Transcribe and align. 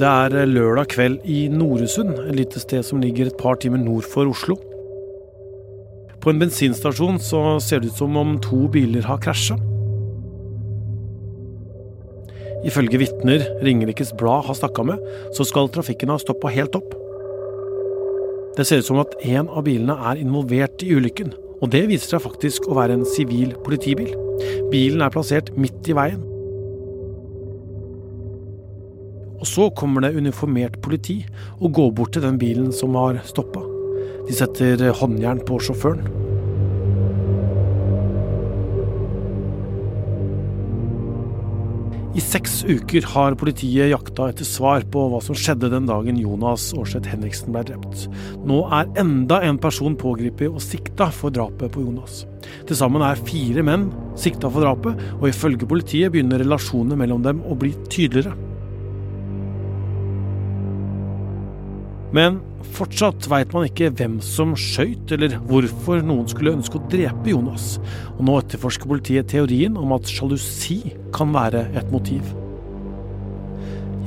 Det 0.00 0.08
er 0.08 0.46
lørdag 0.48 0.86
kveld 0.94 1.16
i 1.28 1.42
Noresund, 1.52 2.14
et 2.22 2.36
lite 2.38 2.60
sted 2.62 2.86
som 2.88 3.02
ligger 3.02 3.28
et 3.28 3.36
par 3.36 3.58
timer 3.60 3.82
nord 3.82 4.06
for 4.08 4.30
Oslo. 4.30 4.54
På 6.24 6.32
en 6.32 6.40
bensinstasjon 6.40 7.18
så 7.20 7.58
ser 7.60 7.82
det 7.82 7.90
ut 7.90 7.98
som 7.98 8.16
om 8.16 8.38
to 8.40 8.62
biler 8.72 9.04
har 9.04 9.20
krasja. 9.20 9.58
Ifølge 12.64 13.02
vitner 13.02 13.44
Ringerikes 13.60 14.14
Blad 14.16 14.48
har 14.48 14.56
snakka 14.56 14.86
med, 14.88 15.04
så 15.36 15.44
skal 15.44 15.68
trafikken 15.68 16.14
ha 16.14 16.16
stoppa 16.24 16.48
helt 16.54 16.80
opp. 16.80 16.96
Det 18.56 18.64
ser 18.64 18.80
ut 18.80 18.88
som 18.88 19.04
at 19.04 19.12
en 19.20 19.52
av 19.52 19.68
bilene 19.68 19.98
er 20.00 20.24
involvert 20.24 20.80
i 20.80 20.94
ulykken, 20.96 21.36
og 21.60 21.76
det 21.76 21.84
viser 21.92 22.16
seg 22.16 22.24
faktisk 22.24 22.72
å 22.72 22.80
være 22.80 22.96
en 22.96 23.08
sivil 23.18 23.52
politibil. 23.68 24.16
Bilen 24.72 25.04
er 25.04 25.12
plassert 25.12 25.52
midt 25.60 25.92
i 25.92 26.00
veien. 26.00 26.29
Og 29.40 29.48
så 29.48 29.70
kommer 29.72 30.04
det 30.04 30.16
uniformert 30.20 30.80
politi 30.84 31.22
og 31.58 31.72
går 31.76 31.92
bort 31.96 32.14
til 32.16 32.24
den 32.26 32.38
bilen 32.40 32.70
som 32.76 32.96
har 33.00 33.22
stoppa. 33.28 33.64
De 34.28 34.36
setter 34.36 34.90
håndjern 35.00 35.40
på 35.48 35.58
sjåføren. 35.64 36.04
I 42.10 42.20
seks 42.20 42.64
uker 42.66 43.04
har 43.14 43.36
politiet 43.38 43.92
jakta 43.92 44.26
etter 44.32 44.44
svar 44.44 44.82
på 44.92 45.04
hva 45.12 45.20
som 45.24 45.36
skjedde 45.38 45.70
den 45.72 45.86
dagen 45.88 46.18
Jonas 46.18 46.66
Aarseth 46.74 47.08
Henriksen 47.08 47.54
ble 47.54 47.62
drept. 47.68 48.08
Nå 48.44 48.64
er 48.76 48.90
enda 49.00 49.38
en 49.46 49.60
person 49.62 49.94
pågrepet 49.96 50.50
og 50.50 50.60
sikta 50.64 51.08
for 51.14 51.32
drapet 51.32 51.70
på 51.72 51.86
Jonas. 51.86 52.24
Til 52.68 52.76
sammen 52.76 53.06
er 53.06 53.24
fire 53.30 53.64
menn 53.64 53.88
sikta 54.18 54.50
for 54.50 54.66
drapet, 54.66 55.00
og 55.20 55.30
ifølge 55.30 55.70
politiet 55.70 56.12
begynner 56.12 56.42
relasjonene 56.42 56.98
mellom 56.98 57.24
dem 57.24 57.44
å 57.46 57.56
bli 57.56 57.72
tydeligere. 57.88 58.49
Men 62.16 62.40
fortsatt 62.74 63.28
veit 63.30 63.52
man 63.54 63.66
ikke 63.68 63.92
hvem 63.94 64.18
som 64.24 64.56
skøyt, 64.58 65.12
eller 65.14 65.36
hvorfor 65.50 66.02
noen 66.02 66.26
skulle 66.30 66.56
ønske 66.56 66.78
å 66.78 66.90
drepe 66.90 67.32
Jonas. 67.32 67.76
Og 68.16 68.24
nå 68.26 68.36
etterforsker 68.40 68.90
politiet 68.90 69.30
teorien 69.30 69.78
om 69.78 69.94
at 69.96 70.10
sjalusi 70.10 70.80
kan 71.14 71.34
være 71.34 71.68
et 71.78 71.94
motiv. 71.94 72.34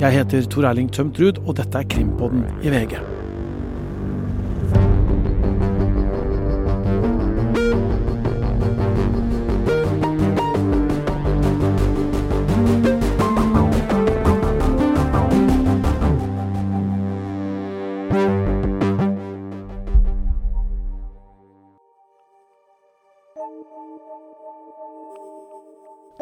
Jeg 0.02 0.18
heter 0.18 0.48
Tor 0.50 0.68
Erling 0.68 0.90
Tømt 0.92 1.20
Ruud, 1.22 1.40
og 1.46 1.54
dette 1.60 1.80
er 1.80 1.88
Krimpodden 1.88 2.48
i 2.66 2.72
VG. 2.74 2.98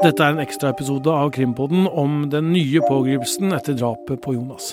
Dette 0.03 0.19
er 0.19 0.33
en 0.34 0.42
ekstraepisode 0.42 1.12
av 1.14 1.28
Krimpodden 1.31 1.84
om 1.86 2.25
den 2.33 2.48
nye 2.50 2.81
pågripelsen 2.83 3.55
etter 3.55 3.77
drapet 3.78 4.19
på 4.25 4.34
Jonas. 4.34 4.72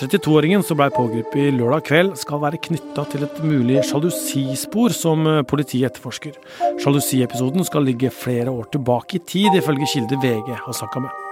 32-åringen 0.00 0.64
som 0.64 0.78
blei 0.80 0.88
pågrepet 0.92 1.52
lørdag 1.56 1.84
kveld, 1.88 2.14
skal 2.20 2.40
være 2.40 2.60
knytta 2.64 3.04
til 3.12 3.26
et 3.28 3.38
mulig 3.44 3.84
sjalusispor 3.88 4.96
som 4.96 5.28
politiet 5.48 5.90
etterforsker. 5.90 6.36
Sjalusiepisoden 6.80 7.64
skal 7.68 7.84
ligge 7.88 8.12
flere 8.12 8.52
år 8.52 8.68
tilbake 8.72 9.20
i 9.20 9.24
tid, 9.24 9.52
ifølge 9.56 9.92
kilde 9.92 10.20
VG 10.24 10.52
har 10.56 10.80
snakka 10.80 11.04
med. 11.04 11.24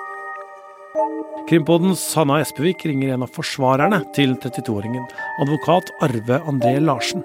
Krimpoddens 1.49 2.05
Hanna 2.17 2.41
Espevik 2.45 2.85
ringer 2.89 3.17
en 3.17 3.25
av 3.25 3.33
forsvarerne 3.33 4.01
til 4.17 4.37
32-åringen, 4.45 5.09
advokat 5.45 5.93
Arve 6.05 6.41
André 6.49 6.77
Larsen. 6.85 7.25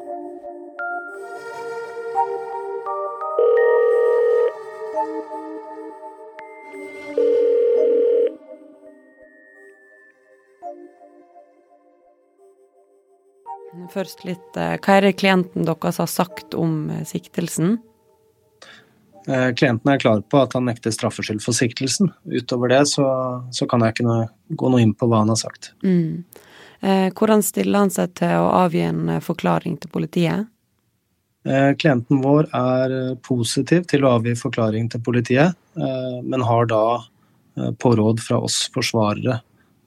Først 13.89 14.25
litt 14.27 14.57
eh, 14.57 14.75
Hva 14.77 14.97
er 14.97 15.07
det 15.07 15.17
klienten 15.19 15.65
deres 15.67 15.99
har 16.01 16.09
sagt 16.09 16.57
om 16.57 16.89
eh, 16.93 17.05
siktelsen? 17.07 17.77
Eh, 19.27 19.49
klienten 19.57 19.91
er 19.91 20.01
klar 20.01 20.21
på 20.21 20.41
at 20.41 20.53
han 20.57 20.67
nekter 20.69 20.93
straffskyld 20.93 21.41
for 21.43 21.57
siktelsen. 21.57 22.11
Utover 22.29 22.71
det 22.73 22.83
så, 22.91 23.07
så 23.55 23.67
kan 23.69 23.85
jeg 23.85 23.97
ikke 23.97 24.07
noe, 24.07 24.29
gå 24.49 24.71
noe 24.71 24.83
inn 24.85 24.95
på 24.97 25.09
hva 25.09 25.23
han 25.23 25.33
har 25.33 25.41
sagt. 25.41 25.73
Mm. 25.85 26.23
Hvordan 26.79 27.41
stiller 27.43 27.83
han 27.83 27.89
seg 27.91 28.13
til 28.15 28.37
å 28.39 28.53
avgi 28.61 28.85
en 28.87 29.17
forklaring 29.19 29.73
til 29.83 29.91
politiet? 29.91 30.47
Klienten 31.43 32.21
vår 32.23 32.47
er 32.55 32.93
positiv 33.27 33.83
til 33.91 34.07
å 34.07 34.13
avgi 34.15 34.31
forklaring 34.39 34.87
til 34.93 35.03
politiet, 35.03 35.59
men 35.75 36.45
har 36.47 36.71
da 36.71 36.83
på 37.83 37.91
råd 37.99 38.23
fra 38.23 38.39
oss 38.47 38.61
forsvarere 38.71 39.41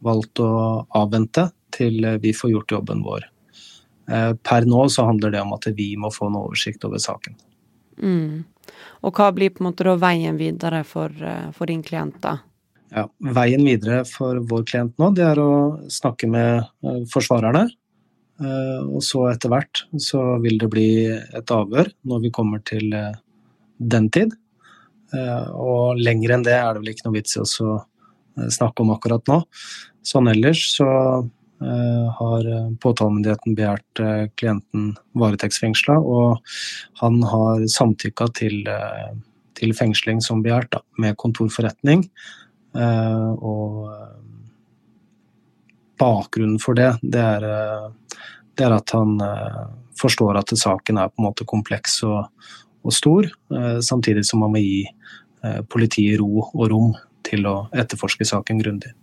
valgt 0.05 0.45
å 0.45 0.53
avvente 1.01 1.49
til 1.73 2.05
vi 2.21 2.37
får 2.37 2.59
gjort 2.59 2.77
jobben 2.77 3.01
vår. 3.09 3.32
Eh, 4.11 4.33
per 4.35 4.67
nå 4.67 4.87
så 4.91 5.07
handler 5.07 5.31
det 5.31 5.43
om 5.43 5.53
at 5.55 5.69
vi 5.77 5.93
må 5.97 6.11
få 6.13 6.29
en 6.31 6.41
oversikt 6.41 6.85
over 6.89 7.03
saken. 7.03 7.37
Mm. 8.03 8.43
Og 9.07 9.19
hva 9.19 9.29
blir 9.35 9.53
på 9.53 9.63
en 9.63 9.71
måte 9.71 9.87
da 9.87 9.95
veien 10.01 10.39
videre 10.41 10.83
for, 10.87 11.11
eh, 11.11 11.51
for 11.55 11.71
din 11.71 11.83
klient, 11.83 12.19
da? 12.21 12.39
Ja, 12.93 13.07
veien 13.21 13.65
videre 13.65 14.03
for 14.05 14.41
vår 14.41 14.67
klient 14.69 14.99
nå, 15.01 15.15
det 15.15 15.25
er 15.25 15.41
å 15.41 15.79
snakke 15.89 16.29
med 16.29 16.67
eh, 16.85 17.05
forsvarerne. 17.13 17.69
Og 18.43 18.99
så 19.07 19.21
etter 19.31 19.53
hvert 19.53 19.85
så 20.03 20.19
vil 20.43 20.57
det 20.59 20.67
bli 20.73 20.87
et 21.07 21.51
avhør 21.55 21.87
når 22.09 22.23
vi 22.25 22.31
kommer 22.35 22.59
til 22.67 22.89
den 22.91 24.09
tid. 24.11 24.33
Og 25.13 26.01
lenger 26.01 26.33
enn 26.35 26.43
det 26.49 26.57
er 26.57 26.73
det 26.73 26.83
vel 26.83 26.91
ikke 26.91 27.07
noe 27.07 27.21
vits 27.21 27.37
i 27.37 27.43
å 27.45 27.77
snakke 28.51 28.83
om 28.83 28.91
akkurat 28.97 29.31
nå. 29.31 29.39
Sånn 30.03 30.33
ellers 30.33 30.65
så 30.75 30.89
har 32.19 32.47
eh, 32.49 32.71
påtalemyndigheten 32.83 33.57
begjært 33.59 34.03
eh, 34.03 34.25
klienten 34.39 34.93
varetektsfengsla, 35.19 35.99
og 35.99 36.41
han 37.03 37.21
har 37.29 37.67
samtykka 37.71 38.29
til, 38.39 38.63
til 39.59 39.75
fengsling 39.77 40.23
som 40.25 40.43
begjært, 40.45 40.81
med 40.99 41.19
kontorforretning. 41.21 42.07
Og 42.73 43.91
bakgrunnen 46.01 46.57
for 46.63 46.79
det, 46.79 46.89
det 47.03 47.21
er, 47.21 47.45
det 48.57 48.65
er 48.65 48.75
at 48.79 48.95
han 48.97 49.19
forstår 50.01 50.39
at 50.41 50.55
saken 50.57 51.03
er 51.03 51.11
på 51.13 51.21
en 51.21 51.27
måte 51.27 51.45
kompleks 51.45 51.99
og, 52.09 52.31
og 52.81 52.97
stor, 52.97 53.29
samtidig 53.85 54.25
som 54.25 54.41
man 54.41 54.55
må 54.55 54.63
gi 54.65 54.87
politiet 55.69 56.17
ro 56.23 56.47
og 56.47 56.65
rom 56.73 56.95
til 57.29 57.45
å 57.51 57.57
etterforske 57.77 58.25
saken 58.33 58.63
grundig. 58.65 58.95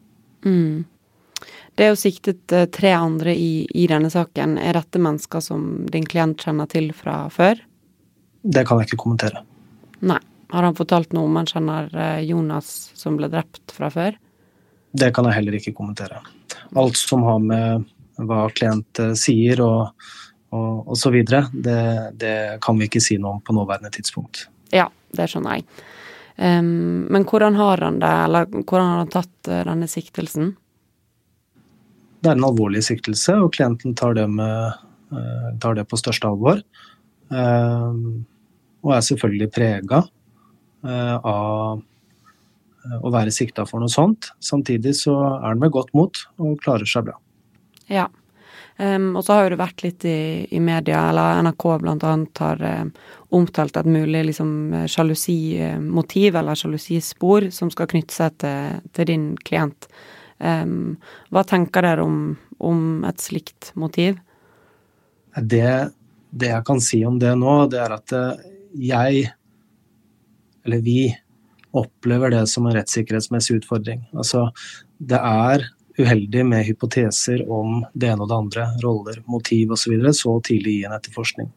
Mm. 0.41 0.87
Det 1.79 1.85
er 1.85 1.93
jo 1.93 1.99
siktet 1.99 2.51
eh, 2.51 2.65
tre 2.75 2.89
andre 2.91 3.31
i, 3.31 3.63
i, 3.63 3.85
denne 3.87 4.09
saken. 4.11 4.57
Er 4.59 4.75
dette 4.75 4.99
mennesker 4.99 5.39
som 5.39 5.85
din 5.87 6.03
klient 6.03 6.43
kjenner 6.43 6.67
til 6.67 6.89
fra 6.91 7.21
før? 7.31 7.61
Det 8.43 8.65
kan 8.67 8.81
jeg 8.81 8.89
ikke 8.89 9.05
kommentere. 9.05 9.45
Nei. 10.03 10.19
Har 10.51 10.65
han 10.65 10.75
fortalt 10.75 11.13
noe 11.15 11.29
om 11.29 11.39
han 11.39 11.47
kjenner 11.47 11.87
eh, 11.95 12.25
Jonas 12.27 12.89
som 12.99 13.15
ble 13.15 13.31
drept 13.31 13.71
fra 13.71 13.87
før? 13.93 14.19
Det 14.91 15.13
kan 15.15 15.29
jeg 15.29 15.37
heller 15.37 15.55
ikke 15.55 15.75
kommentere. 15.77 16.19
Alt 16.75 16.99
som 16.99 17.23
har 17.23 17.39
med 17.47 17.87
hva 18.27 18.43
klient 18.51 18.99
eh, 18.99 19.15
sier 19.15 19.63
og, 19.63 20.09
og, 20.51 20.83
og 20.83 20.99
så 20.99 21.15
videre, 21.15 21.45
det, 21.53 21.79
det, 22.19 22.37
kan 22.65 22.75
vi 22.75 22.91
ikke 22.91 23.07
si 23.07 23.21
noe 23.23 23.37
om 23.37 23.43
på 23.45 23.55
nåværende 23.55 23.95
tidspunkt. 23.95 24.49
Ja, 24.75 24.89
det 25.15 25.31
skjønner 25.31 25.61
jeg. 25.61 25.69
Um, 26.39 27.07
men 27.07 27.23
hvordan 27.29 27.55
har 27.55 27.87
han 27.87 28.03
det, 28.03 28.15
eller 28.25 28.51
hvordan 28.51 28.89
har 28.89 29.05
han 29.05 29.13
tatt 29.21 29.55
denne 29.69 29.87
siktelsen? 29.87 30.57
Det 32.19 32.31
er 32.31 32.37
en 32.37 32.47
alvorlig 32.49 32.81
siktelse, 32.85 33.35
og 33.39 33.53
klienten 33.55 33.95
tar 33.97 34.17
det, 34.17 34.27
med, 34.27 34.79
eh, 35.13 35.49
tar 35.63 35.77
det 35.77 35.87
på 35.87 35.99
største 35.99 36.27
alvor. 36.27 36.61
Eh, 37.31 37.99
og 38.79 38.95
er 38.95 39.05
selvfølgelig 39.05 39.51
prega 39.55 40.03
eh, 40.83 41.15
av 41.17 41.83
å 43.03 43.11
være 43.11 43.33
sikta 43.35 43.65
for 43.67 43.83
noe 43.83 43.91
sånt. 43.91 44.31
Samtidig 44.43 44.95
så 45.01 45.15
er 45.35 45.49
han 45.51 45.59
med 45.61 45.73
godt 45.75 45.91
mot 45.97 46.23
og 46.39 46.59
klarer 46.63 46.87
seg 46.89 47.09
bra. 47.09 47.17
Ja. 47.91 48.07
Um, 48.79 49.09
og 49.19 49.25
så 49.27 49.35
har 49.35 49.43
jo 49.43 49.51
det 49.51 49.59
vært 49.59 49.81
litt 49.83 50.05
i, 50.07 50.47
i 50.55 50.59
media, 50.63 51.01
eller 51.09 51.41
NRK 51.43 51.65
bl.a. 51.81 52.13
har 52.39 52.61
um, 52.63 52.93
omtalt 53.35 53.75
et 53.75 53.89
mulig 53.91 54.21
liksom, 54.29 54.53
sjalusimotiv 54.87 56.37
eller 56.39 56.55
sjalusispor 56.55 57.49
som 57.51 57.67
skal 57.73 57.89
knytte 57.91 58.15
seg 58.15 58.37
til, 58.39 58.79
til 58.95 59.09
din 59.11 59.25
klient. 59.43 59.89
Um, 60.39 60.97
hva 61.33 61.43
tenker 61.47 61.83
dere 61.83 62.05
om, 62.07 62.19
om, 62.63 62.83
et 63.07 63.19
slikt 63.19 63.73
motiv? 63.79 64.19
Det, 65.35 65.91
det, 66.31 66.51
jeg 66.53 66.65
kan 66.67 66.79
si 66.83 67.01
om 67.05 67.19
det 67.19 67.33
nå, 67.39 67.55
det 67.71 67.81
er 67.83 67.95
at 67.97 68.13
eh, 68.15 68.45
jeg, 68.89 69.25
eller 70.65 70.85
vi, 70.85 71.01
opplever 71.71 72.31
det 72.33 72.47
som 72.49 72.65
en 72.65 72.73
rettssikkerhetsmessig 72.73 73.59
utfordring. 73.59 74.01
Altså, 74.17 74.47
det 74.97 75.19
er 75.19 75.67
uheldig 75.99 76.45
med 76.47 76.65
hypoteser 76.67 77.43
om 77.51 77.83
det 77.93 78.09
ene 78.09 78.23
og 78.23 78.31
det 78.31 78.37
andre, 78.37 78.65
roller, 78.83 79.19
motiv 79.27 79.75
osv., 79.75 79.83
så, 79.83 79.91
videre, 79.93 80.15
så 80.15 80.35
tidlig 80.45 80.79
i 80.79 80.87
en 80.87 80.95
etterforskning. 80.95 81.51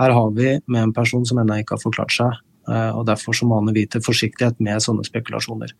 Her 0.00 0.14
har 0.16 0.30
vi 0.36 0.54
med 0.66 0.82
en 0.82 0.94
person 0.96 1.24
som 1.26 1.40
ennå 1.40 1.60
ikke 1.60 1.78
har 1.78 1.82
forklart 1.82 2.14
seg, 2.14 2.38
eh, 2.68 2.90
og 2.94 3.06
derfor 3.08 3.36
så 3.36 3.48
maner 3.48 3.76
vi 3.76 3.86
til 3.90 4.04
forsiktighet 4.04 4.60
med 4.62 4.84
sånne 4.84 5.06
spekulasjoner. 5.08 5.74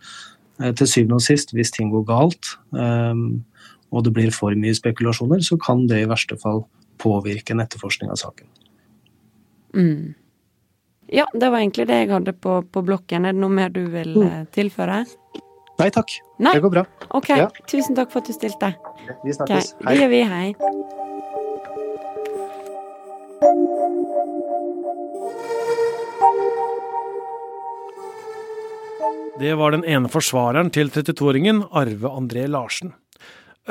Eh, 0.61 0.75
til 0.77 0.87
syvende 0.89 1.17
og 1.17 1.25
sist, 1.25 1.55
hvis 1.57 1.73
ting 1.75 1.91
går 1.93 2.05
galt 2.09 2.45
eh, 2.77 3.15
og 3.91 4.05
det 4.07 4.13
blir 4.15 4.31
for 4.35 4.55
mye 4.55 4.77
spekulasjoner, 4.77 5.41
så 5.43 5.59
kan 5.61 5.87
det 5.91 6.03
i 6.05 6.09
verste 6.11 6.37
fall 6.41 6.65
påvirke 7.01 7.55
en 7.55 7.63
etterforskning 7.65 8.11
av 8.13 8.21
saken. 8.21 8.47
Mm. 9.75 10.15
Ja, 11.11 11.27
det 11.35 11.49
var 11.51 11.59
egentlig 11.59 11.89
det 11.91 11.97
jeg 12.05 12.11
hadde 12.13 12.33
på, 12.39 12.61
på 12.63 12.83
blokken. 12.87 13.25
Er 13.27 13.35
det 13.35 13.43
noe 13.43 13.51
mer 13.51 13.73
du 13.75 13.83
vil 13.91 14.15
mm. 14.15 14.47
tilføre? 14.55 15.05
Nei 15.81 15.91
takk. 15.91 16.13
Nei? 16.39 16.55
Det 16.55 16.63
går 16.63 16.75
bra. 16.77 16.85
Ok, 17.17 17.29
ja. 17.35 17.49
tusen 17.71 17.97
takk 17.99 18.13
for 18.13 18.23
at 18.23 18.31
du 18.31 18.35
stilte. 18.37 18.69
Vi 19.25 19.35
snakkes. 19.35 19.75
Okay. 19.81 19.87
Hei. 19.89 19.95
Det 19.97 20.01
gjør 20.05 20.13
vi. 20.15 20.23
Hei. 23.49 23.79
Det 29.41 29.55
var 29.57 29.73
den 29.73 29.87
ene 29.89 30.09
forsvareren 30.13 30.69
til 30.69 30.91
32-åringen, 30.93 31.63
Arve 31.73 32.11
André 32.13 32.43
Larsen. 32.45 32.91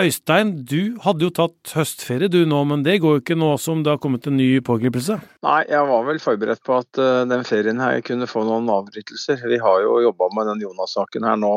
Øystein, 0.01 0.55
du 0.65 0.97
hadde 1.03 1.27
jo 1.27 1.29
tatt 1.29 1.73
høstferie 1.77 2.29
du 2.33 2.39
nå, 2.49 2.63
men 2.71 2.81
det 2.81 2.95
går 3.03 3.13
jo 3.13 3.21
ikke 3.21 3.37
nå 3.37 3.51
som 3.61 3.83
det 3.85 3.91
har 3.93 3.99
kommet 4.01 4.25
en 4.25 4.39
ny 4.39 4.47
pågripelse? 4.65 5.19
Nei, 5.45 5.59
jeg 5.69 5.85
var 5.91 6.07
vel 6.07 6.21
forberedt 6.23 6.63
på 6.65 6.79
at 6.81 7.01
uh, 7.01 7.21
den 7.29 7.45
ferien 7.45 7.81
her 7.83 8.01
kunne 8.01 8.25
få 8.31 8.47
noen 8.47 8.65
avbrytelser. 8.79 9.45
Vi 9.45 9.61
har 9.61 9.85
jo 9.85 9.99
jobba 10.07 10.31
med 10.39 10.49
den 10.49 10.65
Jonas-saken 10.65 11.29
her 11.29 11.37
nå 11.37 11.53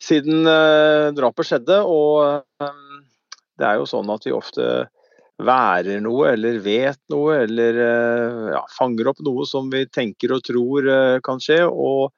siden 0.00 0.48
uh, 0.48 1.12
drapet 1.16 1.50
skjedde. 1.50 1.82
Og 1.84 2.40
um, 2.64 3.00
det 3.60 3.68
er 3.68 3.82
jo 3.82 3.90
sånn 3.92 4.16
at 4.16 4.24
vi 4.24 4.32
ofte 4.32 4.86
værer 5.44 6.00
noe 6.00 6.32
eller 6.32 6.62
vet 6.64 7.02
noe 7.12 7.42
eller 7.42 7.82
ja, 8.54 8.62
fanger 8.72 9.10
opp 9.12 9.18
noe 9.20 9.44
som 9.44 9.68
vi 9.68 9.82
tenker 9.92 10.32
og 10.32 10.46
tror 10.48 10.88
kan 11.20 11.42
skje. 11.44 11.66
Og 11.68 12.15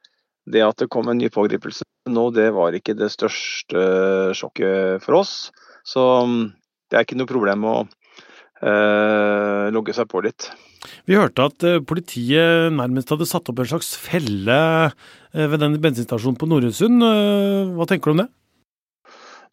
det 0.53 0.65
at 0.65 0.81
det 0.81 0.91
kom 0.93 1.11
en 1.11 1.21
ny 1.21 1.31
pågripelse 1.33 1.87
nå, 2.09 2.29
det 2.33 2.49
var 2.57 2.73
ikke 2.73 2.97
det 2.97 3.11
største 3.13 3.83
sjokket 4.37 5.05
for 5.05 5.21
oss. 5.21 5.35
Så 5.85 6.01
um, 6.25 6.39
det 6.89 6.97
er 6.97 7.05
ikke 7.05 7.19
noe 7.21 7.31
problem 7.31 7.69
å 7.69 7.77
logge 9.71 9.93
seg 9.95 10.09
på 10.11 10.19
litt. 10.25 10.49
Vi 11.07 11.15
hørte 11.15 11.45
at 11.47 11.63
politiet 11.87 12.73
nærmest 12.75 13.13
hadde 13.13 13.29
satt 13.31 13.47
opp 13.53 13.61
en 13.63 13.69
slags 13.71 13.93
felle 14.03 14.57
Eh, 15.35 15.47
ved 15.51 15.61
den 15.61 15.77
bensinstasjonen 15.83 16.39
på 16.41 16.49
Nordøysund. 16.49 17.05
Eh, 17.05 17.73
hva 17.77 17.87
tenker 17.89 18.11
du 18.11 18.17
om 18.17 18.23
det? 18.25 18.29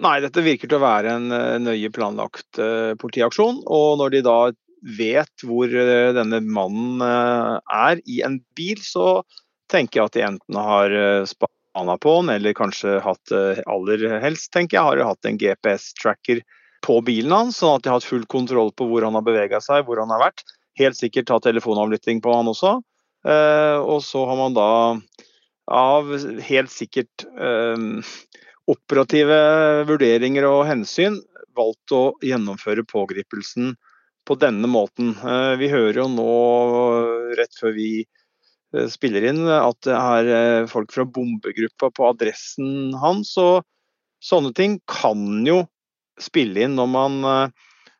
Nei, 0.03 0.19
dette 0.23 0.43
virker 0.43 0.69
til 0.69 0.77
å 0.77 0.83
være 0.83 1.15
en 1.17 1.31
eh, 1.35 1.57
nøye 1.63 1.91
planlagt 1.95 2.61
politiaksjon. 3.01 3.63
Og 3.65 3.99
når 3.99 4.15
de 4.15 4.23
da 4.27 4.39
vet 4.95 5.43
hvor 5.47 5.71
denne 6.13 6.39
mannen 6.45 7.01
er 7.01 8.01
i 8.05 8.19
en 8.27 8.37
bil, 8.57 8.77
så 8.85 9.23
tenker 9.71 9.99
jeg 9.99 10.09
at 10.09 10.17
de 10.17 10.25
enten 10.27 10.59
har 10.59 10.95
spana 11.29 11.97
på 12.01 12.17
han, 12.19 12.31
eller 12.35 12.55
kanskje 12.57 12.99
hatt 13.03 13.33
aller 13.65 14.05
helst, 14.23 14.51
tenker 14.53 14.77
jeg, 14.77 14.85
har 14.87 15.03
hatt 15.09 15.29
en 15.29 15.39
GPS-tracker 15.41 16.43
på 16.85 16.99
bilen 17.05 17.33
hans, 17.33 17.57
sånn 17.61 17.79
at 17.79 17.85
de 17.85 17.89
har 17.89 17.99
hatt 17.99 18.07
full 18.07 18.25
kontroll 18.29 18.71
på 18.77 18.87
hvor 18.89 19.05
han 19.07 19.17
har 19.17 19.25
bevega 19.25 19.61
seg, 19.63 19.87
hvor 19.87 19.99
han 20.03 20.11
har 20.13 20.21
vært. 20.27 20.43
Helt 20.77 20.97
sikkert 20.99 21.29
tatt 21.31 21.47
telefonavlytting 21.47 22.21
på 22.21 22.33
han 22.35 22.51
også. 22.51 22.77
Og 23.25 23.99
så 24.05 24.25
har 24.29 24.37
man 24.37 24.53
da 24.53 24.69
av 25.65 26.11
helt 26.45 26.69
sikkert 26.69 27.25
operative 28.69 29.39
vurderinger 29.89 30.45
og 30.49 30.67
hensyn 30.69 31.17
valgt 31.57 31.93
å 31.95 32.03
gjennomføre 32.25 32.85
pågripelsen 32.85 33.73
på 34.27 34.37
denne 34.41 34.69
måten. 34.69 35.13
Vi 35.57 35.71
hører 35.71 36.03
jo 36.03 36.07
nå, 36.11 36.29
rett 37.39 37.57
før 37.57 37.73
vi 37.77 37.89
spiller 38.91 39.27
inn, 39.31 39.43
at 39.49 39.77
det 39.87 39.95
er 39.95 40.31
uh, 40.31 40.69
folk 40.71 40.93
fra 40.95 41.05
bombegruppa 41.07 41.91
på 41.95 42.09
adressen 42.09 42.95
hans. 43.01 43.35
og 43.41 43.63
sånne 44.23 44.53
ting 44.57 44.79
kan 44.89 45.45
jo 45.47 45.63
spille 46.21 46.65
inn 46.65 46.77
når 46.79 46.87
man 46.89 47.17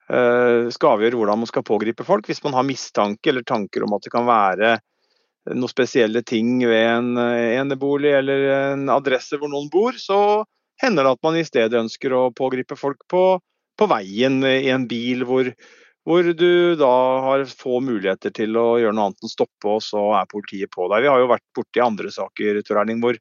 skal 0.06 0.92
avgjøre 0.96 1.18
hvordan 1.18 1.40
man 1.42 1.50
skal 1.50 1.64
pågripe 1.66 2.06
folk. 2.06 2.28
Hvis 2.30 2.44
man 2.46 2.54
har 2.54 2.66
mistanke 2.66 3.32
eller 3.32 3.42
tanker 3.46 3.84
om 3.86 3.96
at 3.98 4.06
det 4.06 4.12
kan 4.14 4.28
være 4.28 4.76
noen 5.54 5.70
spesielle 5.70 6.24
ting 6.26 6.58
ved 6.66 6.86
en 6.90 7.18
eh, 7.22 7.56
enebolig 7.60 8.16
eller 8.18 8.46
en 8.74 8.90
adresse 8.94 9.38
hvor 9.38 9.52
noen 9.52 9.70
bor, 9.74 9.98
så 10.00 10.44
hender 10.82 11.06
det 11.06 11.16
at 11.16 11.26
man 11.26 11.38
i 11.40 11.46
stedet 11.46 11.82
ønsker 11.84 12.16
å 12.16 12.32
pågripe 12.36 12.78
folk 12.80 13.06
på, 13.12 13.24
på 13.78 13.90
veien 13.92 14.42
i 14.48 14.72
en 14.74 14.88
bil 14.90 15.26
hvor, 15.28 15.52
hvor, 16.06 16.28
du 16.38 16.76
da 16.78 16.96
har 17.26 17.46
få 17.50 17.80
muligheter 17.82 18.34
til 18.36 18.58
å 18.62 18.76
gjøre 18.82 18.94
noe 18.94 19.10
annet 19.10 19.26
enn 19.26 19.32
stoppe, 19.32 19.70
og 19.78 19.82
så 19.82 20.12
er 20.20 20.30
politiet 20.30 20.70
på 20.74 20.86
deg. 20.92 21.06
Vi 21.06 21.12
har 21.12 21.22
jo 21.22 21.32
vært 21.32 21.46
borti 21.58 21.82
andre 21.82 22.12
saker 22.14 22.62
Erling, 22.62 23.02
hvor, 23.02 23.18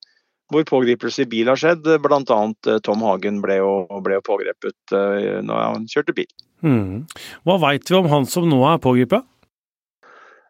hvor, 0.53 0.67
pågripelse 0.69 1.25
i 1.25 1.31
bil 1.33 1.49
har 1.49 1.61
skjedd. 1.61 1.89
Bl.a. 2.05 2.41
Eh, 2.69 2.81
Tom 2.85 3.05
Hagen 3.07 3.41
ble 3.45 3.61
jo, 3.63 3.71
ble 4.05 4.19
jo 4.19 4.27
pågrepet 4.29 4.97
uh, 4.97 5.41
når 5.45 5.63
han 5.65 5.89
kjørte 5.89 6.17
bil. 6.17 6.29
Mm. 6.65 7.07
Hva 7.49 7.57
veit 7.65 7.89
vi 7.89 7.97
om 7.97 8.11
han 8.13 8.29
som 8.29 8.49
nå 8.49 8.61
er 8.69 8.83
pågrepet? 8.85 9.25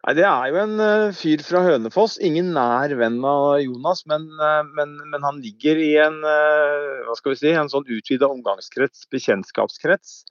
Nei, 0.05 0.13
Det 0.19 0.27
er 0.29 0.51
jo 0.51 0.61
en 0.61 0.77
uh, 0.83 1.15
fyr 1.17 1.47
fra 1.47 1.63
Hønefoss. 1.65 2.19
Ingen 2.19 2.51
nær 2.59 2.93
venn 2.99 3.23
av 3.25 3.63
Jonas, 3.63 4.03
men, 4.11 4.27
uh, 4.43 4.67
men, 4.75 4.99
men 5.15 5.25
han 5.25 5.39
ligger 5.41 5.79
i 5.81 5.95
en 6.03 6.19
uh, 6.27 7.07
hva 7.07 7.15
skal 7.17 7.33
vi 7.33 7.41
si, 7.41 7.55
en 7.55 7.71
sånn 7.73 7.87
utvida 7.87 8.29
omgangskrets, 8.29 9.07
bekjentskapskrets. 9.15 10.25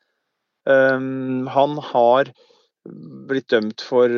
Um, 0.69 1.45
han 1.51 1.77
har 1.91 2.31
blitt 3.29 3.47
dømt 3.51 3.79
for 3.83 4.11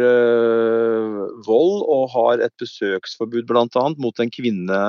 vold 1.45 1.83
og 1.85 2.07
har 2.15 2.41
et 2.41 2.53
besøksforbud 2.57 3.45
bl.a. 3.45 3.83
mot 4.01 4.21
en 4.23 4.31
kvinne 4.33 4.79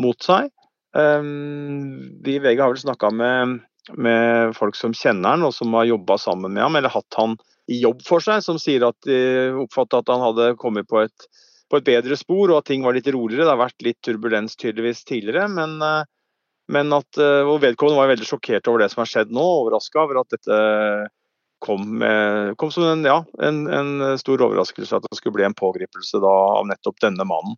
mot 0.00 0.24
seg. 0.24 0.48
Um, 0.92 2.20
vi 2.24 2.36
i 2.36 2.42
VG 2.42 2.60
har 2.60 2.72
vel 2.72 2.82
snakka 2.82 3.10
med, 3.16 3.60
med, 3.96 4.52
folk 4.56 4.76
som 4.76 4.92
kjenner 4.96 5.36
han 5.36 5.46
og 5.46 5.54
som 5.56 5.72
har 5.78 5.88
jobba 5.88 6.18
sammen 6.20 6.52
med 6.52 6.64
ham, 6.66 6.76
eller 6.76 6.92
hatt 6.92 7.18
han 7.18 7.38
i 7.70 7.78
jobb 7.80 8.02
for 8.04 8.24
seg, 8.24 8.42
som 8.44 8.58
sier 8.60 8.84
at 8.88 8.98
de 9.06 9.52
oppfatta 9.62 10.02
at 10.02 10.12
han 10.12 10.24
hadde 10.26 10.52
kommet 10.60 10.88
på 10.90 11.00
et, 11.04 11.28
på 11.70 11.80
et, 11.80 11.86
bedre 11.86 12.18
spor, 12.20 12.50
og 12.50 12.60
at 12.60 12.68
ting 12.68 12.84
var 12.84 12.96
litt 12.96 13.08
roligere. 13.08 13.46
Det 13.46 13.54
har 13.54 13.62
vært 13.62 13.86
litt 13.86 14.00
turbulens 14.04 14.58
tydeligvis 14.58 15.04
tidligere, 15.08 15.46
men, 15.52 15.78
eh, 15.86 16.04
men 16.74 16.92
at 16.96 17.20
eh, 17.20 17.42
og 17.46 17.60
vedkommende 17.64 18.00
var 18.00 18.12
veldig 18.12 18.28
sjokkert 18.28 18.70
over 18.70 18.84
det 18.84 18.90
som 18.92 19.02
har 19.02 19.10
skjedd 19.10 19.34
nå, 19.34 19.44
overraska 19.62 20.02
over 20.02 20.22
at 20.22 20.34
dette 20.34 20.60
kom, 21.62 22.02
kom 22.58 22.70
som 22.74 22.88
en, 22.88 23.04
ja, 23.06 23.20
en, 23.38 23.60
en, 23.70 23.90
stor 24.18 24.42
overraskelse 24.42 24.96
at 24.98 25.04
det 25.06 25.20
skulle 25.20 25.36
bli 25.36 25.44
en 25.46 25.54
pågripelse 25.54 26.18
da, 26.24 26.32
av 26.58 26.66
nettopp 26.66 26.98
denne 27.04 27.22
mannen. 27.28 27.54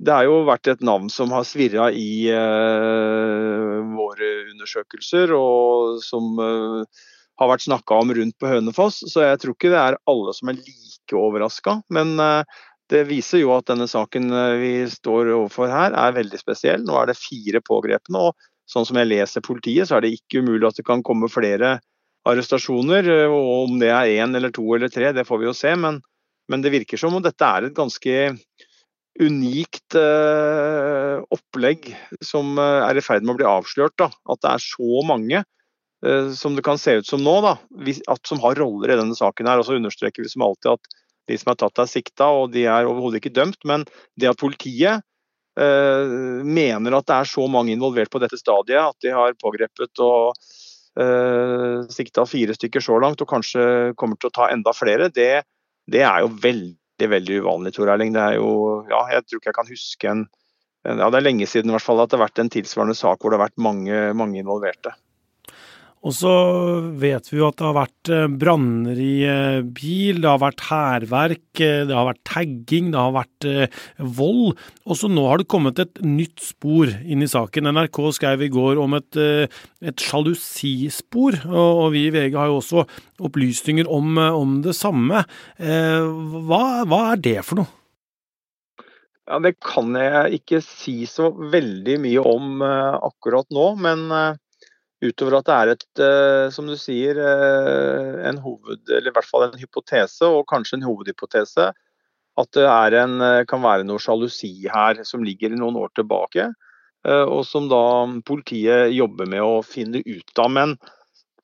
Det 0.00 0.14
har 0.14 0.28
jo 0.28 0.44
vært 0.46 0.70
et 0.70 0.84
navn 0.86 1.10
som 1.12 1.34
har 1.34 1.42
svirra 1.44 1.88
i 1.92 2.30
uh, 2.30 3.82
våre 3.90 4.28
undersøkelser, 4.52 5.34
og 5.34 5.98
som 6.06 6.38
uh, 6.38 7.02
har 7.40 7.48
vært 7.48 7.64
snakka 7.64 8.00
om 8.02 8.12
rundt 8.16 8.36
på 8.40 8.50
Hønefoss. 8.50 9.00
Så 9.08 9.24
jeg 9.24 9.40
tror 9.40 9.56
ikke 9.56 9.72
det 9.72 9.80
er 9.80 9.98
alle 10.10 10.34
som 10.36 10.52
er 10.52 10.60
like 10.60 11.16
overraska. 11.16 11.78
Men 11.92 12.12
eh, 12.20 12.58
det 12.92 13.06
viser 13.08 13.40
jo 13.42 13.54
at 13.56 13.68
denne 13.70 13.88
saken 13.90 14.28
eh, 14.34 14.56
vi 14.60 14.72
står 14.92 15.32
overfor 15.38 15.72
her 15.72 15.96
er 15.96 16.16
veldig 16.18 16.40
spesiell. 16.40 16.84
Nå 16.84 16.98
er 17.00 17.10
det 17.10 17.20
fire 17.20 17.62
pågrepne, 17.64 18.28
og 18.28 18.49
sånn 18.70 18.86
som 18.88 19.00
jeg 19.00 19.10
leser 19.10 19.44
politiet, 19.44 19.88
så 19.88 19.98
er 19.98 20.06
det 20.06 20.14
ikke 20.16 20.44
umulig 20.44 20.68
at 20.68 20.78
det 20.78 20.86
kan 20.86 21.04
komme 21.06 21.30
flere 21.32 21.78
arrestasjoner. 22.28 23.10
Eh, 23.24 23.34
og 23.34 23.66
om 23.66 23.76
det 23.82 23.92
er 23.94 24.14
én 24.22 24.36
eller 24.36 24.54
to 24.54 24.66
eller 24.76 24.92
tre, 24.92 25.12
det 25.16 25.26
får 25.28 25.42
vi 25.42 25.50
jo 25.50 25.56
se. 25.56 25.74
Men, 25.78 26.00
men 26.50 26.64
det 26.64 26.74
virker 26.76 27.00
som 27.00 27.16
om 27.16 27.24
dette 27.24 27.46
er 27.46 27.68
et 27.68 27.76
ganske 27.76 28.16
unikt 29.20 29.96
eh, 29.98 31.16
opplegg 31.34 31.90
som 32.24 32.54
er 32.62 32.96
i 32.96 33.02
ferd 33.04 33.26
med 33.26 33.34
å 33.34 33.40
bli 33.42 33.48
avslørt. 33.50 33.98
Da. 34.00 34.08
At 34.30 34.44
det 34.44 34.54
er 34.54 34.68
så 34.70 35.02
mange 35.06 35.42
Eh, 36.06 36.30
som 36.32 36.56
det 36.56 36.62
kan 36.62 36.78
se 36.78 36.94
ut 36.96 37.06
som 37.06 37.20
nå, 37.20 37.34
da, 37.44 37.58
at, 38.08 38.22
som 38.26 38.40
har 38.40 38.56
roller 38.56 38.92
i 38.92 38.96
denne 38.96 39.16
saken. 39.16 39.46
her, 39.46 39.60
og 39.60 39.68
så 39.68 39.76
understreker 39.76 40.24
vi 40.24 40.32
som 40.32 40.46
alltid 40.46 40.72
at 40.72 40.92
de 41.28 41.36
som 41.38 41.52
er 41.52 41.58
tatt, 41.60 41.78
er 41.78 41.90
sikta, 41.90 42.30
og 42.32 42.54
de 42.54 42.64
er 42.64 42.88
overhodet 42.88 43.20
ikke 43.20 43.36
dømt. 43.36 43.60
Men 43.68 43.84
det 44.16 44.30
at 44.30 44.40
politiet 44.40 44.96
eh, 44.96 45.04
mener 45.60 46.96
at 46.96 47.06
det 47.08 47.16
er 47.16 47.28
så 47.28 47.44
mange 47.50 47.74
involvert 47.74 48.10
på 48.12 48.20
dette 48.22 48.38
stadiet, 48.40 48.80
at 48.80 49.04
de 49.04 49.12
har 49.14 49.36
pågrepet 49.40 50.02
og 50.04 50.32
eh, 51.00 51.86
sikta 51.92 52.26
fire 52.28 52.56
stykker 52.56 52.84
så 52.84 52.98
langt, 53.02 53.20
og 53.22 53.30
kanskje 53.30 53.64
kommer 54.00 54.20
til 54.20 54.30
å 54.30 54.36
ta 54.40 54.50
enda 54.54 54.74
flere, 54.76 55.10
det, 55.14 55.42
det 55.90 56.04
er 56.06 56.24
jo 56.24 56.32
veldig 56.40 57.10
veldig 57.10 57.40
uvanlig, 57.44 57.74
Tor 57.76 57.92
Erling. 57.92 58.14
Det 58.16 58.22
er 58.22 58.38
jo, 58.38 58.50
ja, 58.90 59.04
jeg 59.14 59.26
tror 59.26 59.40
ikke 59.40 59.52
jeg 59.52 59.58
kan 59.60 59.70
huske 59.70 60.10
en, 60.10 60.24
en 60.88 61.04
ja, 61.04 61.10
Det 61.12 61.20
er 61.20 61.28
lenge 61.28 61.48
siden 61.48 61.72
i 61.72 61.76
hvert 61.76 61.86
fall 61.86 62.02
at 62.02 62.10
det 62.10 62.18
har 62.18 62.26
vært 62.26 62.42
en 62.42 62.52
tilsvarende 62.52 62.98
sak 62.98 63.20
hvor 63.20 63.32
det 63.32 63.40
har 63.40 63.46
vært 63.48 63.62
mange, 63.62 64.02
mange 64.16 64.42
involverte. 64.42 64.92
Og 66.00 66.14
så 66.16 66.30
vet 66.96 67.26
vi 67.28 67.36
jo 67.36 67.48
at 67.50 67.58
det 67.60 67.66
har 67.66 67.76
vært 67.76 68.10
eh, 68.14 68.28
branner 68.40 68.96
i 68.96 69.14
eh, 69.28 69.58
bil, 69.60 70.22
det 70.22 70.30
har 70.30 70.40
vært 70.40 70.62
hærverk, 70.70 71.60
eh, 71.60 71.82
det 71.84 71.92
har 71.92 72.08
vært 72.08 72.22
tagging, 72.24 72.88
det 72.94 73.00
har 73.00 73.12
vært 73.18 73.48
vold. 74.16 74.56
Og 74.88 74.96
så 74.96 75.10
nå 75.12 75.26
har 75.28 75.42
det 75.42 75.50
kommet 75.52 75.82
et 75.82 76.00
nytt 76.00 76.40
spor 76.40 76.88
inn 77.04 77.20
i 77.20 77.28
saken. 77.28 77.68
NRK 77.76 78.00
skrev 78.16 78.46
i 78.46 78.50
går 78.52 78.80
om 78.80 78.96
et, 78.96 79.20
et 79.20 80.06
sjalusispor, 80.08 81.42
og 81.52 81.90
vi 81.92 82.06
i 82.08 82.14
VG 82.14 82.38
har 82.38 82.48
jo 82.48 82.60
også 82.62 82.86
opplysninger 83.20 83.88
om, 83.92 84.16
om 84.16 84.58
det 84.64 84.76
samme. 84.78 85.26
Hva, 85.60 86.64
hva 86.88 87.04
er 87.12 87.20
det 87.20 87.40
for 87.44 87.60
noe? 87.60 87.76
Ja, 89.28 89.38
Det 89.44 89.58
kan 89.62 89.92
jeg 90.00 90.40
ikke 90.40 90.64
si 90.64 91.02
så 91.06 91.28
veldig 91.28 92.00
mye 92.02 92.24
om 92.24 92.64
akkurat 92.64 93.52
nå, 93.52 93.74
men 93.84 94.08
Utover 95.00 95.38
at 95.38 95.46
det 95.48 95.54
er 95.56 95.70
et, 95.72 95.84
eh, 96.04 96.46
som 96.52 96.66
du 96.68 96.76
sier, 96.76 97.16
eh, 97.16 98.16
en 98.28 98.40
hoved, 98.44 98.82
eller 98.84 99.08
i 99.08 99.14
hvert 99.16 99.28
fall 99.28 99.46
en 99.46 99.56
hypotese, 99.60 100.28
og 100.28 100.44
kanskje 100.50 100.76
en 100.76 100.84
hovedhypotese, 100.84 101.70
at 102.40 102.50
det 102.52 102.66
en, 103.00 103.20
eh, 103.20 103.44
kan 103.44 103.62
være 103.62 103.86
noe 103.88 103.98
sjalusi 103.98 104.68
her 104.68 105.02
som 105.04 105.24
ligger 105.24 105.56
noen 105.56 105.76
år 105.76 105.88
tilbake. 105.94 106.52
Og 107.02 107.46
som 107.46 107.66
da 107.66 108.04
politiet 108.28 108.92
jobber 108.92 109.24
med 109.24 109.40
å 109.40 109.64
finne 109.64 110.02
ut 110.04 110.38
av. 110.38 110.50
Men 110.50 110.76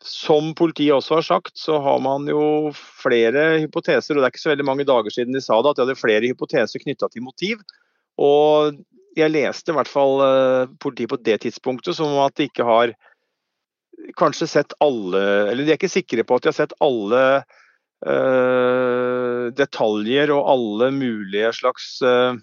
som 0.04 0.52
politiet 0.52 0.92
også 0.92 1.14
har 1.14 1.22
sagt, 1.22 1.56
så 1.56 1.80
har 1.80 1.98
man 1.98 2.26
jo 2.26 2.74
flere 2.76 3.64
hypoteser. 3.64 4.12
Og 4.12 4.20
det 4.20 4.26
er 4.26 4.34
ikke 4.34 4.44
så 4.44 4.52
veldig 4.52 4.66
mange 4.68 4.84
dager 4.84 5.08
siden 5.08 5.32
de 5.32 5.40
sa 5.40 5.62
det, 5.62 5.70
at 5.70 5.76
de 5.76 5.86
hadde 5.86 5.96
flere 5.96 6.28
hypoteser 6.28 6.84
knytta 6.84 7.08
til 7.08 7.24
motiv. 7.24 7.64
Og 8.20 8.76
jeg 9.16 9.32
leste 9.32 9.72
i 9.72 9.78
hvert 9.78 9.88
fall 9.88 10.20
politiet 10.76 11.08
på 11.08 11.24
det 11.24 11.40
tidspunktet 11.40 11.96
som 11.96 12.12
at 12.20 12.36
de 12.36 12.50
ikke 12.50 12.68
har 12.68 12.92
kanskje 14.16 14.48
sett 14.50 14.74
alle 14.84 15.22
Eller 15.50 15.64
de 15.64 15.72
er 15.72 15.78
ikke 15.78 15.92
sikre 15.92 16.24
på 16.26 16.36
at 16.36 16.44
de 16.44 16.50
har 16.52 16.58
sett 16.58 16.74
alle 16.84 17.22
uh, 18.06 19.46
detaljer 19.56 20.32
og 20.34 20.50
alle 20.52 20.90
mulige 20.94 21.52
slags 21.56 21.96
uh, 22.04 22.36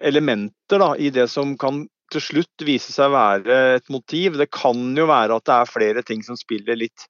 elementer 0.00 0.80
da, 0.80 0.94
i 0.96 1.10
det 1.12 1.28
som 1.28 1.56
kan 1.60 1.84
til 2.12 2.24
slutt 2.24 2.64
vise 2.64 2.92
seg 2.92 3.08
å 3.10 3.16
være 3.16 3.58
et 3.78 3.90
motiv. 3.92 4.36
Det 4.40 4.50
kan 4.52 4.80
jo 4.96 5.08
være 5.08 5.36
at 5.36 5.48
det 5.48 5.56
er 5.56 5.72
flere 5.72 6.04
ting 6.04 6.24
som 6.24 6.38
spiller 6.40 6.76
litt 6.80 7.08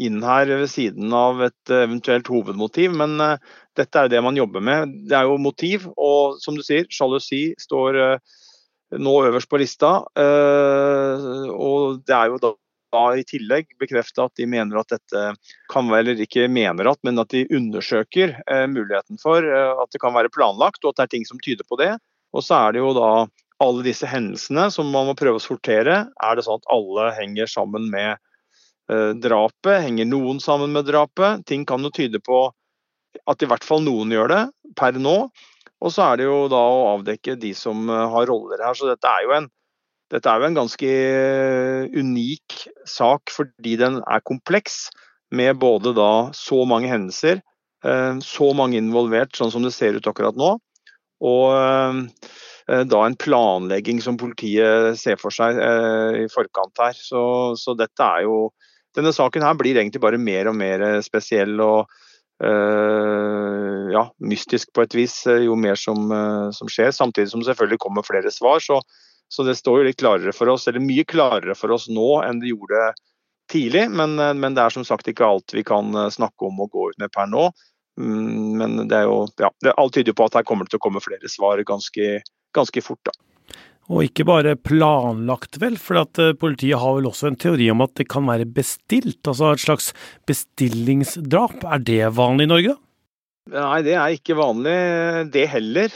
inn 0.00 0.22
her 0.22 0.46
ved 0.48 0.70
siden 0.70 1.12
av 1.14 1.42
et 1.44 1.72
eventuelt 1.74 2.28
hovedmotiv, 2.30 2.94
men 2.96 3.18
uh, 3.22 3.36
dette 3.78 4.04
er 4.04 4.10
det 4.10 4.22
man 4.24 4.38
jobber 4.38 4.62
med. 4.64 4.94
Det 5.10 5.18
er 5.18 5.26
jo 5.28 5.40
motiv, 5.42 5.88
og 5.98 6.38
som 6.42 6.58
du 6.58 6.62
sier, 6.66 6.86
sjalusi 6.90 7.50
står 7.60 7.98
uh, 7.98 8.38
nå 8.98 9.12
øverst 9.28 9.50
på 9.50 9.60
lista. 9.60 9.90
og 10.16 12.00
det 12.06 12.16
er 12.16 12.26
jo 12.32 12.40
da 12.42 12.54
i 13.16 13.24
tillegg 13.26 13.70
bekrefte 13.80 14.24
at 14.24 14.38
de 14.38 14.46
mener 14.50 14.80
at 14.80 14.90
dette 14.92 15.34
kan 15.72 15.90
være, 15.90 16.10
eller 16.10 16.24
ikke 16.24 16.48
mener 16.50 16.90
at, 16.90 17.00
men 17.06 17.20
at 17.22 17.30
de 17.32 17.46
undersøker 17.54 18.34
eh, 18.50 18.66
muligheten 18.70 19.20
for 19.22 19.44
eh, 19.44 19.82
at 19.82 19.92
det 19.94 20.00
kan 20.02 20.14
være 20.16 20.32
planlagt, 20.34 20.82
og 20.84 20.92
at 20.92 21.00
det 21.00 21.06
er 21.06 21.12
ting 21.16 21.28
som 21.28 21.40
tyder 21.42 21.66
på 21.68 21.78
det. 21.80 21.92
Og 22.34 22.44
så 22.46 22.58
er 22.66 22.74
det 22.74 22.82
jo 22.82 22.92
da 22.96 23.10
alle 23.60 23.84
disse 23.84 24.08
hendelsene 24.08 24.68
som 24.72 24.90
man 24.92 25.10
må 25.10 25.16
prøve 25.18 25.40
å 25.40 25.44
sortere. 25.44 26.02
Er 26.22 26.36
det 26.36 26.46
sånn 26.46 26.62
at 26.62 26.70
alle 26.72 27.10
henger 27.18 27.50
sammen 27.50 27.90
med 27.92 28.16
eh, 28.90 29.12
drapet? 29.20 29.82
Henger 29.84 30.08
noen 30.10 30.42
sammen 30.42 30.74
med 30.74 30.88
drapet? 30.88 31.44
Ting 31.50 31.66
kan 31.68 31.84
jo 31.84 31.92
tyde 31.94 32.22
på 32.24 32.48
at 33.28 33.42
i 33.42 33.48
hvert 33.50 33.66
fall 33.66 33.82
noen 33.84 34.12
gjør 34.14 34.30
det 34.32 34.42
per 34.78 34.98
nå. 34.98 35.16
Og 35.80 35.94
så 35.94 36.10
er 36.10 36.20
det 36.20 36.28
jo 36.28 36.44
da 36.52 36.60
å 36.60 36.88
avdekke 36.96 37.38
de 37.40 37.54
som 37.56 37.88
eh, 37.88 38.06
har 38.14 38.28
roller 38.30 38.62
her. 38.64 38.76
Så 38.76 38.90
dette 38.90 39.08
er 39.08 39.26
jo 39.26 39.36
en 39.38 39.50
er 40.26 40.40
jo 40.42 40.46
en 40.48 40.56
ganske 40.58 40.94
unik 41.94 42.56
sak 42.88 43.30
fordi 43.30 43.76
den 43.78 44.00
er 44.02 44.24
kompleks, 44.26 44.88
med 45.30 45.60
både 45.62 45.92
da 45.94 46.32
så 46.34 46.64
mange 46.66 46.90
hendelser, 46.90 47.38
eh, 47.86 48.16
så 48.18 48.48
mange 48.58 48.80
involvert, 48.80 49.36
sånn 49.38 49.52
som 49.54 49.62
det 49.62 49.70
ser 49.76 49.94
ut 49.94 50.08
akkurat 50.10 50.34
nå, 50.34 50.56
og 51.20 51.46
eh, 51.54 52.82
da 52.90 53.04
en 53.04 53.18
planlegging 53.18 54.00
som 54.02 54.18
politiet 54.18 54.98
ser 54.98 55.20
for 55.20 55.34
seg 55.34 55.58
eh, 55.62 56.24
i 56.24 56.26
forkant 56.32 56.82
her. 56.82 56.96
Så, 56.96 57.22
så 57.58 57.76
dette 57.78 58.10
er 58.18 58.26
jo 58.28 58.50
Denne 58.90 59.12
saken 59.14 59.44
her 59.46 59.54
blir 59.54 59.76
egentlig 59.78 60.00
bare 60.02 60.18
mer 60.18 60.48
og 60.50 60.56
mer 60.58 60.82
spesiell 61.06 61.60
og 61.62 61.92
ja, 62.40 64.02
mystisk 64.24 64.70
på 64.72 64.84
et 64.86 64.94
vis, 64.96 65.14
jo 65.28 65.56
mer 65.60 65.76
som, 65.76 66.08
som 66.56 66.70
skjer. 66.72 66.88
Samtidig 66.96 67.28
som 67.34 67.42
selvfølgelig 67.44 67.80
kommer 67.82 68.06
flere 68.06 68.32
svar. 68.32 68.62
så 68.64 68.80
så 69.32 69.42
det 69.46 69.54
står 69.54 69.78
jo 69.78 69.86
litt 69.86 70.00
klarere 70.00 70.32
for 70.34 70.50
oss, 70.50 70.66
eller 70.66 70.82
mye 70.82 71.04
klarere 71.06 71.54
for 71.54 71.70
oss 71.70 71.86
nå 71.88 72.08
enn 72.26 72.40
det 72.42 72.50
gjorde 72.50 72.88
tidlig. 73.52 73.84
Men, 73.94 74.18
eh, 74.18 74.34
men 74.34 74.56
det 74.56 74.64
er 74.64 74.74
som 74.74 74.86
sagt 74.86 75.06
ikke 75.10 75.26
alt 75.26 75.54
vi 75.54 75.62
kan 75.66 75.94
eh, 75.94 76.10
snakke 76.10 76.48
om 76.48 76.58
og 76.64 76.72
gå 76.74 76.88
ut 76.90 76.98
med 76.98 77.12
per 77.14 77.30
nå. 77.30 77.44
Mm, 78.00 78.58
men 78.58 78.74
det 78.90 78.98
er 78.98 79.06
jo, 79.06 79.28
ja, 79.38 79.52
alt 79.76 79.94
tyder 79.94 80.16
på 80.18 80.26
at 80.26 80.40
her 80.40 80.46
kommer 80.48 80.66
det 80.66 80.74
til 80.74 80.80
å 80.82 80.86
komme 80.88 81.02
flere 81.04 81.30
svar 81.30 81.62
ganske, 81.68 82.10
ganske 82.56 82.82
fort. 82.82 83.02
da. 83.06 83.14
Og 83.90 84.04
ikke 84.06 84.26
bare 84.28 84.54
planlagt, 84.54 85.58
vel, 85.58 85.74
for 85.82 85.98
at 86.04 86.20
eh, 86.22 86.36
politiet 86.38 86.78
har 86.78 86.94
vel 86.98 87.08
også 87.10 87.32
en 87.32 87.40
teori 87.40 87.66
om 87.72 87.82
at 87.82 87.96
det 87.98 88.06
kan 88.12 88.28
være 88.28 88.46
bestilt, 88.46 89.18
altså 89.26 89.50
et 89.50 89.64
slags 89.64 89.90
bestillingsdrap. 90.30 91.66
Er 91.66 91.82
det 91.82 92.14
vanlig 92.14 92.46
i 92.46 92.52
Norge? 92.52 92.76
da? 92.76 92.84
Nei, 93.50 93.80
det 93.82 93.96
er 93.98 94.14
ikke 94.14 94.36
vanlig 94.38 94.76
det 95.34 95.46
heller. 95.50 95.94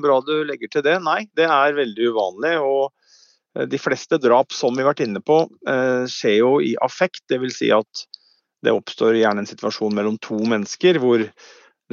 Bra 0.00 0.20
du 0.24 0.34
legger 0.48 0.70
til 0.72 0.84
det. 0.86 0.96
Nei, 1.04 1.24
det 1.36 1.48
er 1.50 1.76
veldig 1.76 2.12
uvanlig. 2.14 2.54
og 2.64 3.58
eh, 3.58 3.66
De 3.68 3.80
fleste 3.80 4.20
drap 4.22 4.54
som 4.56 4.72
vi 4.72 4.84
har 4.84 4.94
vært 4.94 5.04
inne 5.04 5.20
på, 5.20 5.42
eh, 5.68 6.04
skjer 6.08 6.38
jo 6.38 6.54
i 6.64 6.72
affekt. 6.84 7.26
Dvs. 7.28 7.58
Si 7.60 7.72
at 7.74 8.06
det 8.64 8.72
oppstår 8.72 9.18
gjerne 9.20 9.44
en 9.44 9.50
situasjon 9.50 9.92
mellom 9.92 10.16
to 10.22 10.38
mennesker 10.48 10.96
hvor 11.02 11.26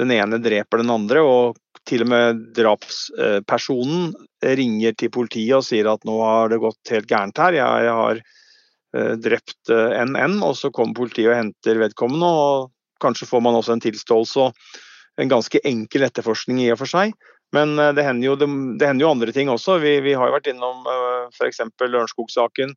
den 0.00 0.14
ene 0.14 0.40
dreper 0.40 0.80
den 0.80 0.94
andre. 0.94 1.20
og 1.20 1.60
til 1.88 2.04
og 2.04 2.10
med 2.12 2.44
drapspersonen 2.56 4.12
ringer 4.42 4.94
til 4.98 5.10
politiet 5.14 5.56
og 5.58 5.66
sier 5.66 5.88
at 5.90 6.06
nå 6.06 6.18
har 6.22 6.52
det 6.52 6.60
gått 6.62 6.92
helt 6.94 7.10
gærent 7.10 7.40
her. 7.42 7.58
Jeg 7.58 7.96
har 7.98 8.20
eh, 8.22 9.12
drept 9.18 9.72
NN, 9.72 10.38
og 10.46 10.56
så 10.58 10.70
kommer 10.74 11.00
politiet 11.02 11.32
og 11.32 11.38
henter 11.38 11.82
vedkommende. 11.82 12.28
og 12.28 13.02
Kanskje 13.02 13.28
får 13.30 13.42
man 13.44 13.58
også 13.58 13.76
en 13.76 13.84
tilståelse. 13.84 14.48
og 14.48 14.80
en 15.20 15.28
ganske 15.28 15.60
enkel 15.68 16.06
etterforskning 16.06 16.62
i 16.62 16.70
og 16.72 16.78
for 16.80 16.88
seg. 16.88 17.12
Men 17.52 17.74
eh, 17.78 17.92
det 17.96 18.06
hender 18.06 18.30
jo, 18.30 18.38
det, 18.38 18.48
det 18.80 18.88
hender 18.88 19.06
jo 19.06 19.12
andre 19.16 19.34
ting 19.34 19.50
også. 19.52 19.78
Vi, 19.82 19.98
vi, 20.06 20.16
har 20.16 20.30
jo 20.30 20.36
vært 20.38 20.48
innom 20.54 20.86
eh, 20.88 21.26
f.eks. 21.34 21.64
Lørenskog-saken, 21.82 22.74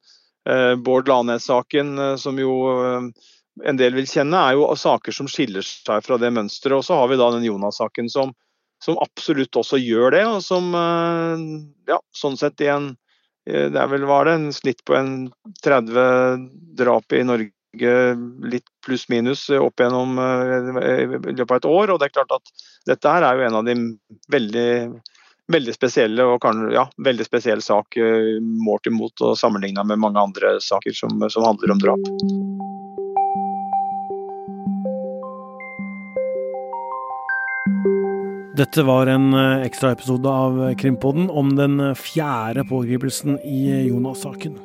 Bård 0.86 1.08
Lanes-saken, 1.10 1.96
som 2.22 2.38
jo 2.38 2.52
en 3.66 3.78
del 3.80 3.96
vil 3.96 4.06
kjenne, 4.06 4.38
er 4.38 4.54
jo 4.54 4.68
saker 4.78 5.16
som 5.16 5.30
skiller 5.32 5.66
seg 5.66 6.04
fra 6.06 6.20
det 6.22 6.30
mønsteret. 6.36 6.76
Og 6.78 6.86
så 6.86 7.00
har 7.00 7.10
vi 7.10 7.18
da 7.18 7.32
den 7.34 7.48
Jonas-saken 7.48 8.12
som, 8.14 8.34
som, 8.84 8.98
absolutt 9.02 9.56
også 9.56 9.80
gjør 9.82 10.16
det, 10.16 10.24
og 10.28 10.42
som 10.46 10.72
ja, 10.74 12.00
sånn 12.16 12.38
sett 12.40 12.62
i 12.62 12.72
en 12.74 12.94
det 13.46 13.78
er 13.78 13.90
vel 13.92 14.08
var 14.10 14.26
det 14.26 14.32
en 14.40 14.48
snitt 14.54 14.80
på 14.90 14.96
en 14.98 15.10
30 15.62 16.48
drap 16.80 17.14
i 17.14 17.20
Norge 17.22 17.56
litt 18.52 18.66
pluss-minus 18.86 19.50
opp 19.50 19.80
gjennom 19.80 20.20
eh, 20.20 21.02
i 21.02 21.36
løpet 21.36 21.52
av 21.52 21.58
et 21.58 21.66
år. 21.66 21.90
og 21.90 22.00
det 22.00 22.06
er 22.06 22.16
klart 22.16 22.32
at 22.32 22.54
Dette 22.86 23.10
her 23.10 23.24
er 23.24 23.36
jo 23.36 23.48
en 23.48 23.56
av 23.56 23.66
de 23.66 23.76
veldig, 24.32 25.02
veldig 25.52 25.74
spesielle 25.74 26.24
og 26.24 26.42
kan, 26.42 26.68
ja, 26.74 26.86
veldig 26.98 27.26
spesiell 27.26 27.62
sak 27.62 27.98
eh, 27.98 28.38
målt 28.42 28.88
imot 28.88 29.22
og 29.22 29.38
sammenligna 29.38 29.84
med 29.84 30.00
mange 30.00 30.22
andre 30.22 30.58
saker 30.62 30.94
som, 30.94 31.18
som 31.30 31.48
handler 31.48 31.76
om 31.76 31.82
drap. 31.82 32.75
Dette 38.56 38.86
var 38.88 39.10
en 39.12 39.34
eh, 39.34 39.66
ekstraepisode 39.66 40.32
av 40.32 40.62
Krimpodden 40.80 41.28
om 41.30 41.50
den 41.58 41.82
fjerde 42.00 42.64
pågripelsen 42.70 43.36
i 43.44 43.88
Jonas-saken. 43.90 44.56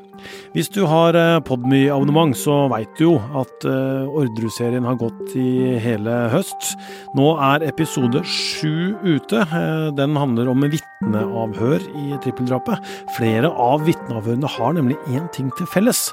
Hvis 0.54 0.70
du 0.74 0.80
har 0.90 1.14
eh, 1.14 1.38
Podmy-abonnement, 1.46 2.34
så 2.34 2.64
veit 2.72 2.90
du 2.98 3.04
jo 3.04 3.12
at 3.38 3.66
uh, 3.68 4.08
Orderud-serien 4.18 4.86
har 4.86 4.98
gått 4.98 5.34
i 5.38 5.76
hele 5.78 6.14
høst. 6.32 6.72
Nå 7.14 7.28
er 7.38 7.64
episode 7.68 8.22
sju 8.26 8.96
ute. 9.04 9.44
Uh, 9.52 9.90
den 9.94 10.18
handler 10.18 10.50
om 10.50 10.64
vitneavhør 10.66 11.84
i 12.02 12.18
trippeldrapet. 12.24 12.82
Flere 13.14 13.50
av 13.50 13.84
vitneavhørene 13.86 14.50
har 14.56 14.74
nemlig 14.74 14.98
én 15.12 15.28
ting 15.34 15.52
til 15.58 15.68
felles, 15.70 16.08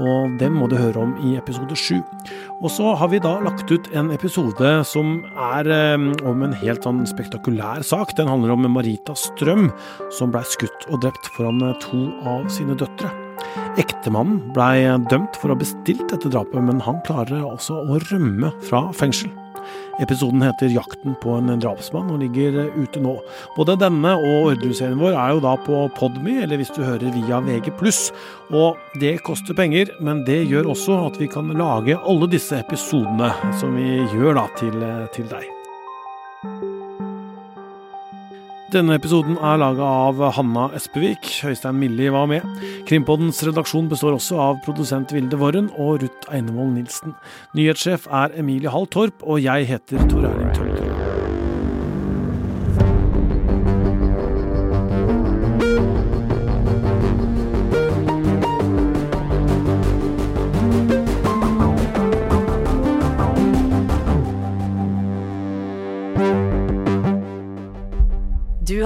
og 0.00 0.38
dem 0.40 0.56
må 0.56 0.70
du 0.72 0.78
høre 0.80 1.04
om 1.04 1.12
i 1.28 1.34
episode 1.40 1.76
sju. 1.76 2.00
Og 2.62 2.70
så 2.72 2.94
har 2.96 3.12
vi 3.12 3.20
da 3.22 3.34
lagt 3.44 3.68
ut 3.72 3.90
en 3.92 4.12
episode 4.14 4.72
som 4.88 5.18
er 5.36 5.68
om 6.24 6.46
en 6.46 6.56
helt 6.62 6.86
sånn 6.86 7.02
spektakulær 7.10 7.84
sak. 7.86 8.16
Den 8.16 8.30
handler 8.30 8.54
om 8.54 8.68
Marita 8.72 9.16
Strøm, 9.18 9.68
som 10.14 10.32
blei 10.32 10.44
skutt 10.48 10.88
og 10.88 11.02
drept 11.04 11.28
foran 11.36 11.60
to 11.82 12.06
av 12.24 12.48
sine 12.52 12.78
døtre. 12.78 13.12
Ektemannen 13.80 14.52
blei 14.52 14.84
dømt 15.10 15.38
for 15.40 15.50
å 15.50 15.56
ha 15.56 15.62
bestilt 15.62 16.08
dette 16.12 16.32
drapet, 16.32 16.60
men 16.60 16.82
han 16.84 17.00
klarer 17.06 17.44
også 17.46 17.78
å 17.86 18.00
rømme 18.10 18.52
fra 18.66 18.88
fengsel. 18.96 19.32
Episoden 20.00 20.42
heter 20.42 20.72
'Jakten 20.72 21.14
på 21.20 21.36
en 21.36 21.60
drapsmann' 21.60 22.10
og 22.10 22.20
ligger 22.20 22.72
ute 22.74 23.00
nå. 23.00 23.18
Både 23.56 23.76
denne 23.78 24.14
og 24.16 24.48
Orderud-serien 24.48 24.98
vår 24.98 25.14
er 25.14 25.34
jo 25.34 25.40
da 25.44 25.54
på 25.56 25.84
Podme, 25.98 26.42
eller 26.42 26.56
hvis 26.56 26.74
du 26.74 26.82
hører 26.82 27.12
via 27.12 27.40
VG+. 27.44 27.70
Og 28.50 28.76
det 29.00 29.22
koster 29.22 29.54
penger, 29.54 29.92
men 30.00 30.24
det 30.24 30.48
gjør 30.48 30.72
også 30.74 31.06
at 31.06 31.20
vi 31.20 31.26
kan 31.26 31.52
lage 31.54 31.98
alle 31.98 32.26
disse 32.26 32.58
episodene 32.58 33.32
som 33.60 33.76
vi 33.76 34.00
gjør 34.16 34.40
da 34.40 34.46
til, 34.58 34.78
til 35.12 35.28
deg. 35.28 35.61
Denne 38.72 38.94
episoden 38.96 39.34
er 39.36 39.58
laga 39.60 39.84
av 39.84 40.20
Hanna 40.32 40.62
Espevik. 40.72 41.28
Høystein 41.44 41.76
Milli 41.76 42.06
var 42.14 42.24
med. 42.30 42.46
Krimpoddens 42.88 43.42
redaksjon 43.44 43.90
består 43.90 44.16
også 44.16 44.38
av 44.40 44.62
produsent 44.64 45.12
Vilde 45.12 45.36
Worren 45.36 45.68
og 45.76 46.00
Ruth 46.00 46.32
Einevold 46.32 46.72
Nilsen. 46.78 47.12
Nyhetssjef 47.52 48.08
er 48.08 48.32
Emilie 48.40 48.72
Hall 48.72 48.88
Torp, 48.88 49.20
og 49.20 49.44
jeg 49.44 49.68
heter 49.74 50.08
Tor 50.08 50.24
Erling 50.30 50.56
Tømter. 50.56 50.91